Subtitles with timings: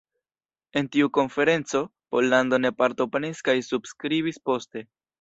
[0.79, 1.83] En tiu konferenco,
[2.15, 4.89] Pollando ne partoprenis kaj subskribis poste.